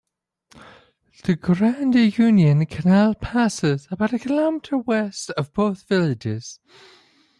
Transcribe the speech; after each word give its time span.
The 1.25 1.35
Grand 1.35 1.93
Union 1.93 2.65
Canal 2.65 3.13
passes 3.13 3.87
about 3.91 4.13
a 4.13 4.17
kilometre 4.17 4.79
west 4.79 5.29
of 5.37 5.53
both 5.53 5.83
villages. 5.87 6.59